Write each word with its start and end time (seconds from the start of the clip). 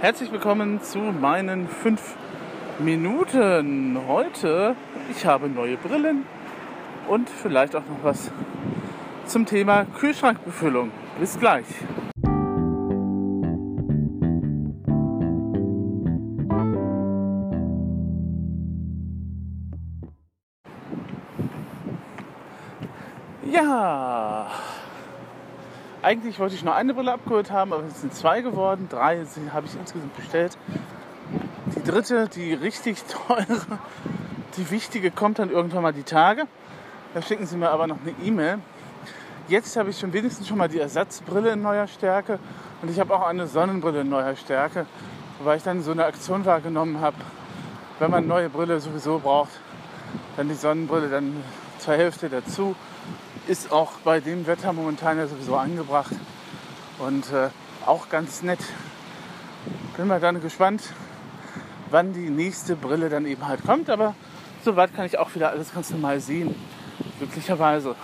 Herzlich 0.00 0.32
willkommen 0.32 0.82
zu 0.82 0.98
meinen 0.98 1.68
fünf 1.68 2.16
Minuten. 2.78 3.98
Heute, 4.08 4.74
ich 5.10 5.26
habe 5.26 5.46
neue 5.46 5.76
Brillen 5.76 6.24
und 7.06 7.28
vielleicht 7.28 7.76
auch 7.76 7.82
noch 7.82 8.02
was 8.02 8.30
zum 9.26 9.44
Thema 9.44 9.84
Kühlschrankbefüllung. 9.84 10.90
Bis 11.18 11.38
gleich. 11.38 11.66
Ja, 23.52 24.50
eigentlich 26.02 26.38
wollte 26.38 26.54
ich 26.54 26.64
nur 26.64 26.74
eine 26.74 26.94
Brille 26.94 27.12
abgeholt 27.12 27.50
haben, 27.50 27.72
aber 27.72 27.84
es 27.84 28.00
sind 28.00 28.14
zwei 28.14 28.40
geworden. 28.40 28.88
Drei 28.90 29.24
habe 29.52 29.66
ich 29.66 29.74
insgesamt 29.74 30.16
bestellt. 30.16 30.56
Die 31.76 31.82
dritte, 31.82 32.28
die 32.28 32.54
richtig 32.54 33.02
teure, 33.26 33.60
die 34.56 34.70
wichtige, 34.70 35.10
kommt 35.10 35.38
dann 35.38 35.50
irgendwann 35.50 35.82
mal 35.82 35.92
die 35.92 36.02
Tage. 36.02 36.46
Da 37.14 37.22
schicken 37.22 37.46
sie 37.46 37.56
mir 37.56 37.70
aber 37.70 37.86
noch 37.86 37.98
eine 38.00 38.14
E-Mail. 38.24 38.58
Jetzt 39.48 39.76
habe 39.76 39.90
ich 39.90 39.98
schon 39.98 40.12
wenigstens 40.12 40.46
schon 40.46 40.58
mal 40.58 40.68
die 40.68 40.78
Ersatzbrille 40.78 41.50
in 41.52 41.62
neuer 41.62 41.88
Stärke 41.88 42.38
und 42.82 42.90
ich 42.90 43.00
habe 43.00 43.14
auch 43.14 43.26
eine 43.26 43.48
Sonnenbrille 43.48 44.02
in 44.02 44.08
neuer 44.08 44.36
Stärke, 44.36 44.86
weil 45.42 45.56
ich 45.56 45.64
dann 45.64 45.82
so 45.82 45.90
eine 45.90 46.04
Aktion 46.04 46.44
wahrgenommen 46.44 47.00
habe, 47.00 47.16
wenn 47.98 48.12
man 48.12 48.28
neue 48.28 48.48
Brille 48.48 48.78
sowieso 48.78 49.18
braucht, 49.18 49.50
dann 50.36 50.48
die 50.48 50.54
Sonnenbrille 50.54 51.08
dann 51.08 51.42
zur 51.78 51.94
Hälfte 51.94 52.28
dazu 52.28 52.76
ist 53.46 53.72
auch 53.72 53.92
bei 54.04 54.20
dem 54.20 54.46
Wetter 54.46 54.72
momentan 54.72 55.18
ja 55.18 55.26
sowieso 55.26 55.56
angebracht 55.56 56.12
und 56.98 57.32
äh, 57.32 57.48
auch 57.86 58.08
ganz 58.08 58.42
nett. 58.42 58.60
Bin 59.96 60.06
mal 60.06 60.20
dann 60.20 60.40
gespannt, 60.40 60.82
wann 61.90 62.12
die 62.12 62.30
nächste 62.30 62.76
Brille 62.76 63.08
dann 63.08 63.26
eben 63.26 63.46
halt 63.46 63.64
kommt, 63.64 63.90
aber 63.90 64.14
soweit 64.62 64.94
kann 64.94 65.06
ich 65.06 65.18
auch 65.18 65.34
wieder 65.34 65.50
alles 65.50 65.74
ganz 65.74 65.90
normal 65.90 66.20
sehen, 66.20 66.54
glücklicherweise. 67.18 67.94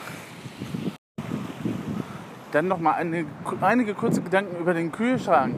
Dann 2.53 2.69
noch 2.69 2.79
mal 2.79 2.93
eine, 2.93 3.27
einige 3.61 3.95
kurze 3.95 4.23
Gedanken 4.23 4.57
über 4.57 4.75
den 4.75 4.91
Kühlschrank, 4.91 5.57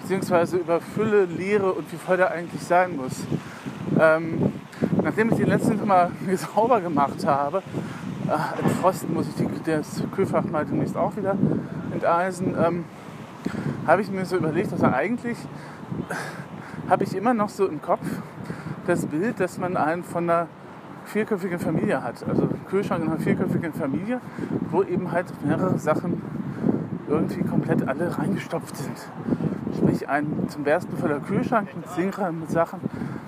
beziehungsweise 0.00 0.58
über 0.58 0.80
Fülle, 0.80 1.24
Leere 1.24 1.72
und 1.72 1.90
wie 1.92 1.96
voll 1.96 2.16
der 2.16 2.30
eigentlich 2.30 2.62
sein 2.62 2.96
muss. 2.96 3.24
Ähm, 3.98 4.52
nachdem 5.02 5.30
ich 5.30 5.36
den 5.36 5.48
letzten 5.48 5.84
Mal 5.86 6.10
sauber 6.36 6.80
gemacht 6.80 7.24
habe, 7.26 7.62
äh, 8.28 8.62
entfrosten 8.62 9.14
muss 9.14 9.28
ich 9.28 9.34
die, 9.34 9.48
das 9.64 10.02
Kühlfach 10.14 10.44
mal 10.44 10.64
demnächst 10.64 10.96
auch 10.96 11.16
wieder 11.16 11.36
enteisen. 11.92 12.54
Ähm, 12.58 12.84
habe 13.86 14.02
ich 14.02 14.10
mir 14.10 14.24
so 14.24 14.36
überlegt, 14.36 14.72
dass 14.72 14.82
also 14.82 14.96
eigentlich 14.96 15.38
habe 16.88 17.04
ich 17.04 17.14
immer 17.14 17.34
noch 17.34 17.48
so 17.48 17.66
im 17.66 17.80
Kopf 17.80 18.06
das 18.86 19.06
Bild, 19.06 19.40
dass 19.40 19.58
man 19.58 19.76
einen 19.76 20.04
von 20.04 20.28
einer 20.28 20.48
vierköpfigen 21.06 21.58
Familie 21.58 22.02
hat. 22.02 22.26
Also 22.28 22.48
Kühlschrank 22.68 23.04
in 23.04 23.10
einer 23.10 23.20
vierköpfigen 23.20 23.72
Familie, 23.72 24.20
wo 24.70 24.82
eben 24.82 25.12
halt 25.12 25.26
mehrere 25.44 25.78
Sachen 25.78 26.22
irgendwie 27.08 27.42
komplett 27.42 27.86
alle 27.86 28.16
reingestopft 28.18 28.76
sind. 28.76 29.08
Sprich 29.76 30.08
ein 30.08 30.48
zum 30.48 30.64
Bersten 30.64 30.96
voller 30.96 31.20
Kühlschrank 31.20 31.68
mit 31.76 31.88
Sinkern, 31.90 32.40
mit 32.40 32.50
Sachen, 32.50 32.80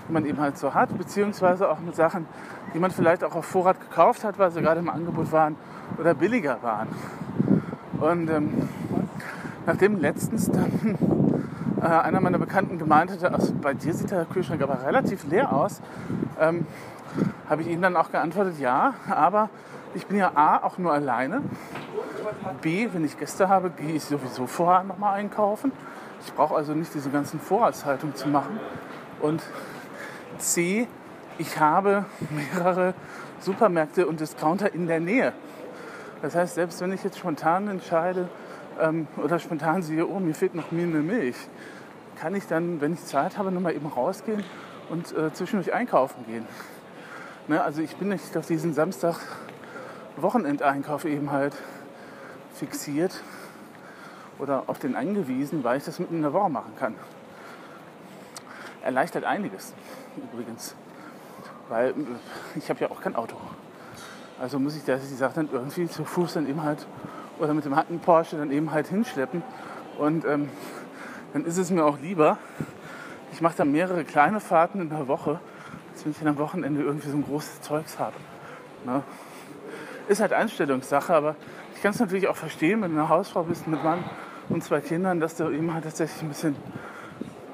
die 0.09 0.13
man 0.13 0.25
eben 0.27 0.41
halt 0.41 0.59
so 0.59 0.75
hat, 0.75 0.97
beziehungsweise 0.97 1.69
auch 1.69 1.81
mit 1.81 1.97
Sachen, 1.97 2.27
die 2.75 2.79
man 2.79 2.91
vielleicht 2.91 3.25
auch 3.25 3.35
auf 3.35 3.45
Vorrat 3.47 3.81
gekauft 3.81 4.25
hat, 4.25 4.39
weil 4.39 4.51
sie 4.51 4.61
gerade 4.61 4.81
im 4.81 4.89
Angebot 4.89 5.33
waren 5.33 5.57
oder 5.99 6.15
billiger 6.15 6.59
waren. 6.63 6.89
Und 8.01 8.31
ähm, 8.31 8.69
nachdem 9.67 10.01
letztens 10.01 10.51
dann 10.51 10.97
äh, 11.81 11.87
einer 11.87 12.21
meiner 12.21 12.39
Bekannten 12.39 12.79
gemeint 12.79 13.11
hatte, 13.11 13.33
also 13.33 13.55
bei 13.55 13.75
dir 13.75 13.95
sieht 13.95 14.11
der 14.11 14.25
Kühlschrank 14.25 14.63
aber 14.63 14.85
relativ 14.87 15.27
leer 15.29 15.53
aus, 15.53 15.81
ähm, 16.41 16.67
habe 17.49 17.63
ich 17.63 17.69
ihm 17.69 17.81
dann 17.81 17.97
auch 17.97 18.11
geantwortet, 18.11 18.59
ja, 18.59 18.95
aber 19.09 19.49
ich 19.95 20.07
bin 20.07 20.19
ja 20.19 20.33
A, 20.35 20.59
auch 20.63 20.79
nur 20.79 20.93
alleine. 20.93 21.43
B, 22.63 22.89
wenn 22.93 23.05
ich 23.05 23.19
Gäste 23.19 23.49
habe, 23.49 23.71
gehe 23.71 23.95
ich 23.95 24.05
sowieso 24.05 24.47
vorher 24.47 24.85
nochmal 24.85 25.15
einkaufen. 25.15 25.73
Ich 26.25 26.33
brauche 26.33 26.55
also 26.55 26.73
nicht 26.73 26.95
diese 26.95 27.11
ganzen 27.11 27.41
Vorratshaltung 27.41 28.15
zu 28.15 28.29
machen. 28.29 28.59
Und 29.21 29.43
C, 30.39 30.89
ich 31.39 31.59
habe 31.59 32.05
mehrere 32.31 32.95
Supermärkte 33.41 34.07
und 34.07 34.21
Discounter 34.21 34.73
in 34.75 34.87
der 34.87 35.01
Nähe. 35.01 35.33
Das 36.23 36.35
heißt, 36.35 36.55
selbst 36.55 36.81
wenn 36.81 36.93
ich 36.93 37.05
jetzt 37.05 37.19
spontan 37.19 37.69
entscheide 37.69 38.29
ähm, 38.81 39.07
oder 39.17 39.39
spontan 39.39 39.83
sehe, 39.83 40.07
oh, 40.07 40.19
mir 40.19 40.35
fehlt 40.35 40.55
noch 40.55 40.71
mir 40.71 40.85
eine 40.85 41.01
Milch, 41.01 41.37
kann 42.19 42.35
ich 42.35 42.47
dann, 42.47 42.81
wenn 42.81 42.95
ich 42.95 43.05
Zeit 43.05 43.37
habe, 43.37 43.53
nochmal 43.53 43.75
eben 43.75 43.87
rausgehen 43.87 44.43
und 44.89 45.17
äh, 45.17 45.33
zwischendurch 45.33 45.75
einkaufen 45.75 46.25
gehen. 46.27 46.47
Ne, 47.49 47.63
also 47.63 47.83
ich 47.83 47.97
bin 47.97 48.09
nicht 48.09 48.37
auf 48.37 48.47
diesen 48.47 48.73
Samstag 48.73 49.17
Wochenendeinkauf 50.17 51.05
eben 51.05 51.31
halt 51.31 51.55
fixiert 52.57 53.23
oder 54.39 54.65
auf 54.67 54.79
den 54.79 54.97
angewiesen, 54.97 55.65
weil 55.65 55.79
ich 55.79 55.85
das 55.85 55.99
mitten 55.99 56.17
in 56.17 56.23
der 56.23 56.33
Woche 56.33 56.51
machen 56.51 56.73
kann. 56.79 56.95
Erleichtert 58.83 59.25
einiges 59.25 59.73
übrigens. 60.33 60.75
Weil 61.69 61.91
äh, 61.91 61.95
ich 62.55 62.69
habe 62.71 62.81
ja 62.81 62.91
auch 62.91 63.01
kein 63.01 63.17
Auto. 63.17 63.37
Also 64.41 64.59
muss 64.59 64.77
ich 64.77 64.85
das, 64.85 65.09
die 65.09 65.15
Sache 65.15 65.35
dann 65.35 65.49
irgendwie 65.51 65.89
zu 65.89 66.05
Fuß 66.05 66.35
dann 66.35 66.49
eben 66.49 66.63
halt 66.63 66.87
oder 67.39 67.55
mit 67.55 67.65
dem 67.65 67.77
Hatten 67.77 68.01
Porsche 68.01 68.37
dann 68.37 68.51
eben 68.51 68.71
halt 68.71 68.89
hinschleppen. 68.89 69.43
Und 69.99 70.25
ähm, 70.25 70.51
dann 71.33 71.45
ist 71.45 71.57
es 71.59 71.71
mir 71.71 71.85
auch 71.85 71.99
lieber, 71.99 72.39
ich 73.33 73.41
mache 73.41 73.57
dann 73.57 73.73
mehrere 73.73 74.05
kleine 74.05 74.41
Fahrten 74.41 74.81
in 74.81 74.91
der 74.91 75.09
Woche, 75.09 75.41
als 75.93 76.05
wenn 76.05 76.13
ich 76.13 76.19
dann 76.19 76.29
am 76.29 76.39
Wochenende 76.39 76.83
irgendwie 76.83 77.09
so 77.09 77.17
ein 77.17 77.25
großes 77.25 77.63
Zeugs 77.63 77.99
habe. 77.99 78.15
Ne? 78.85 79.03
Ist 80.09 80.21
halt 80.21 80.33
Einstellungssache, 80.33 81.15
aber 81.15 81.37
ich 81.75 81.83
kann 81.83 81.91
es 81.91 82.01
natürlich 82.01 82.29
auch 82.29 82.37
verstehen, 82.37 82.83
wenn 82.83 82.95
du 82.95 83.01
eine 83.01 83.09
Hausfrau 83.09 83.43
bist 83.43 83.67
mit 83.67 83.83
Mann 83.83 84.05
und 84.49 84.63
zwei 84.63 84.81
Kindern, 84.81 85.21
dass 85.21 85.37
du 85.37 85.51
eben 85.51 85.75
halt 85.75 85.85
tatsächlich 85.85 86.23
ein 86.23 86.29
bisschen 86.29 86.57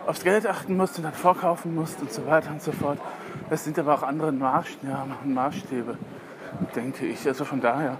aufs 0.07 0.23
Geld 0.25 0.47
achten 0.47 0.77
musst 0.77 0.99
und 0.99 1.05
dann 1.05 1.15
vorkaufen 1.15 1.75
musst 1.75 2.01
und 2.01 2.13
so 2.13 2.27
weiter 2.27 2.51
und 2.51 2.63
so 2.63 2.73
fort. 2.73 2.99
Das 3.49 3.65
sind 3.65 3.79
aber 3.79 3.95
auch 3.95 4.03
andere 4.03 4.33
Maßstäbe, 4.33 5.97
denke 6.75 7.07
ich. 7.07 7.27
Also 7.27 7.45
von 7.45 7.61
daher 7.61 7.97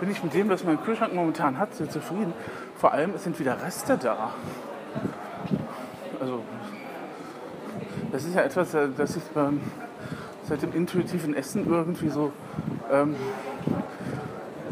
bin 0.00 0.10
ich 0.10 0.22
mit 0.22 0.34
dem, 0.34 0.48
was 0.48 0.64
mein 0.64 0.82
Kühlschrank 0.82 1.14
momentan 1.14 1.58
hat, 1.58 1.74
sehr 1.74 1.88
zufrieden. 1.88 2.32
Vor 2.76 2.92
allem, 2.92 3.16
sind 3.16 3.38
wieder 3.38 3.60
Reste 3.62 3.96
da. 3.96 4.32
Also, 6.20 6.42
das 8.12 8.24
ist 8.24 8.34
ja 8.34 8.42
etwas, 8.42 8.74
äh, 8.74 8.88
das 8.96 9.16
ich 9.16 9.22
beim, 9.34 9.60
seit 10.48 10.62
dem 10.62 10.72
intuitiven 10.74 11.34
Essen 11.34 11.66
irgendwie 11.66 12.08
so, 12.08 12.32
ähm, 12.90 13.16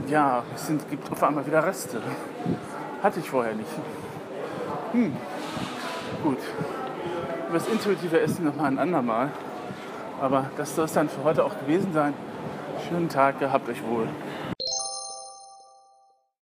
ja, 0.08 0.42
es 0.54 0.66
sind, 0.66 0.88
gibt 0.90 1.10
auf 1.10 1.22
einmal 1.22 1.46
wieder 1.46 1.64
Reste. 1.64 2.00
Hatte 3.02 3.20
ich 3.20 3.30
vorher 3.30 3.54
nicht. 3.54 3.70
Hm. 4.92 5.16
Gut. 6.22 6.38
Über 7.48 7.58
das 7.58 7.68
intuitive 7.68 8.20
Essen 8.20 8.44
nochmal 8.44 8.66
ein 8.66 8.78
andermal. 8.78 9.30
Aber 10.20 10.50
das 10.56 10.74
soll 10.76 10.84
es 10.84 10.92
dann 10.92 11.08
für 11.08 11.24
heute 11.24 11.44
auch 11.44 11.58
gewesen 11.58 11.92
sein. 11.92 12.14
Schönen 12.88 13.08
Tag, 13.08 13.38
gehabt 13.40 13.68
euch 13.68 13.82
wohl. 13.84 14.08